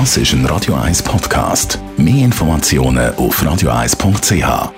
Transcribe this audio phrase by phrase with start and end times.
[0.00, 1.78] Das ist ein Radio 1 Podcast.
[1.96, 4.72] Mehr Informationen auf radio1.ch.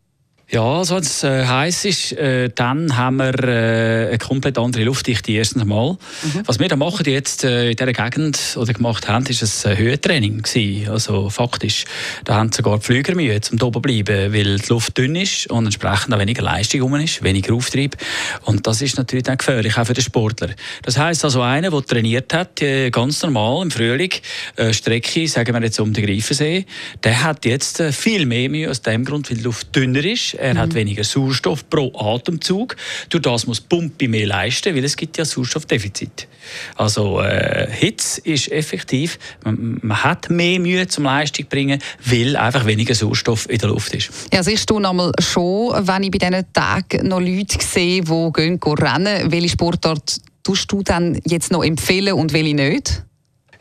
[0.53, 4.83] Ja, also wenn es äh, heiß ist, äh, dann haben wir äh, eine komplett andere
[4.83, 5.93] Luftdichte erstens mal.
[6.21, 6.43] Mhm.
[6.45, 10.43] Was wir da machen jetzt äh, in dieser Gegend oder gemacht haben, ist ein Höhentraining
[10.43, 10.91] gewesen.
[10.91, 11.85] Also faktisch,
[12.23, 15.49] da haben sogar die Flüger Mühe, um oben zu bleiben, weil die Luft dünn ist
[15.49, 17.97] und entsprechend auch weniger Leistung rum ist, weniger Auftrieb.
[18.43, 20.49] Und das ist natürlich dann gefährlich, auch für den Sportler.
[20.83, 24.11] Das heisst also, einer, der trainiert hat, äh, ganz normal im Frühling,
[24.57, 26.67] äh, Strecke, sagen wir jetzt um den Greifensee,
[27.03, 30.37] der hat jetzt äh, viel mehr Mühe aus dem Grund, weil die Luft dünner ist
[30.43, 30.57] er mhm.
[30.59, 32.75] hat weniger Sauerstoff pro Atemzug.
[33.09, 36.27] Durch das muss die Pumpe mehr leisten, weil es gibt ja Sauerstoffdefizit.
[36.75, 42.65] Also äh, Hitze ist effektiv, man, man, hat mehr Mühe zum Leistung bringen, weil einfach
[42.65, 44.11] weniger Sauerstoff in der Luft ist.
[44.33, 48.59] Ja, siehst du einmal schon, wenn ich bei diesen Tagen noch Leute sehe, die gehen,
[48.59, 53.03] gehen rennen, welche Sportart tust du dann jetzt noch empfehlen und welche nicht?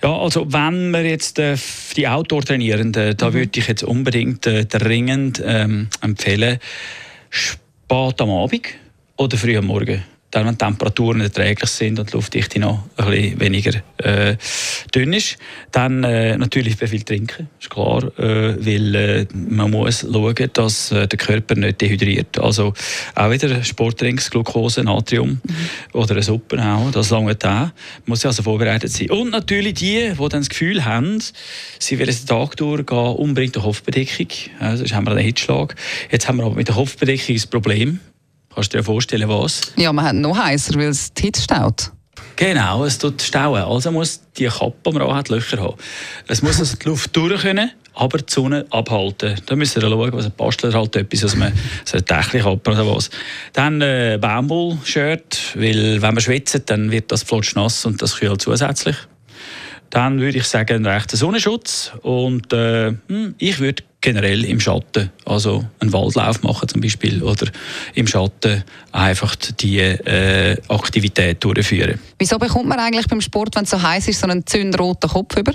[0.03, 1.57] Ja, also wenn wir jetzt äh,
[1.97, 3.35] die Outdoor-Trainierenden, da mhm.
[3.35, 6.59] würde ich jetzt unbedingt äh, dringend ähm, empfehlen,
[7.31, 8.67] spät am Abend
[9.17, 13.11] oder früh am Morgen dann, wenn die Temperaturen erträglich sind und die Luftdichte noch ein
[13.11, 14.37] bisschen weniger äh,
[14.95, 15.37] dünn ist.
[15.71, 20.91] Dann äh, natürlich sehr viel trinken, ist klar, äh, weil äh, man muss schauen, dass
[20.91, 22.39] äh, der Körper nicht dehydriert.
[22.39, 22.73] Also
[23.15, 25.55] auch wieder Sportdrinks, Glucose, Natrium mhm.
[25.93, 27.73] oder eine Suppe auch, das lange da
[28.07, 29.11] muss also vorbereitet sein.
[29.11, 31.23] Und natürlich die, die dann das Gefühl haben,
[31.79, 34.29] sie werden den Tag durchgehen, unbedingt eine Kopfbedeckung,
[34.61, 35.75] also, sonst haben wir einen Hitschlag.
[36.11, 38.01] Jetzt haben wir aber mit der Kopfbedeckung das Problem,
[38.55, 39.61] Kannst du dir vorstellen, was?
[39.77, 41.91] Ja, man hat noch heißer, weil es die Hitze staut.
[42.37, 43.63] Genau, es tut stauen.
[43.63, 45.77] Also muss die Kappe, die man hat, Löcher haben.
[46.29, 49.37] Es muss also die Luft durch können, aber die Sonne abhalten.
[49.47, 51.53] Da müssen wir schauen, was ein Bastler halt etwas, also man
[51.85, 53.11] so ein Dächli-Kappe oder was.
[53.53, 58.41] Dann äh, Baumwoll-Shirt, weil wenn man schwitzt, dann wird das flotsch nass und das kühlt
[58.41, 58.97] zusätzlich.
[59.93, 65.11] Dann würde ich sagen, einen rechten Sonnenschutz und äh, hm, ich würde generell im Schatten,
[65.27, 67.47] also einen Waldlauf machen zum Beispiel oder
[67.95, 72.01] im Schatten einfach die äh, Aktivität durchführen.
[72.19, 75.37] Wieso bekommt man eigentlich beim Sport, wenn es so heiß ist, so einen zündroten Kopf
[75.37, 75.53] über?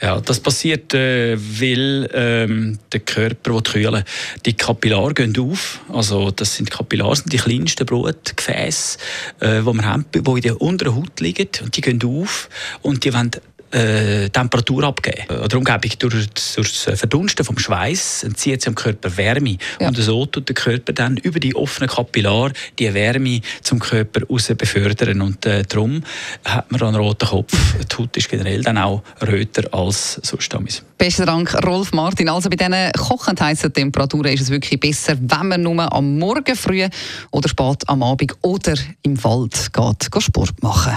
[0.00, 4.02] Ja, das passiert, äh, weil ähm, der Körper will kühlen.
[4.44, 5.80] Die Kapillare gehen auf.
[5.92, 8.98] Also das sind Kapillare, sind die kleinsten Blutgefäße,
[9.38, 11.46] äh, die wir haben, die in der unteren Haut liegen.
[11.62, 12.48] Und die gehen auf
[12.82, 13.30] und die wollen
[13.72, 15.22] äh, Temperatur abgeben.
[15.28, 19.56] Äh, darum gebe ich durch, durch das Verdunsten vom Schweiß entzieht es dem Körper Wärme.
[19.80, 19.88] Ja.
[19.88, 24.52] Und so tut der Körper dann über die offenen Kapillare die Wärme zum Körper raus
[24.56, 25.20] befördern.
[25.22, 26.02] Und äh, darum
[26.44, 27.52] hat man einen roten Kopf.
[27.90, 30.52] Die Haut ist generell dann auch röter als sonst.
[30.98, 32.28] Besten Dank, Rolf Martin.
[32.28, 36.54] Also bei diesen kochend heißen Temperaturen ist es wirklich besser, wenn man nur am Morgen
[36.54, 36.86] früh
[37.30, 40.96] oder spät am Abend oder im Wald geht, geht Sport machen.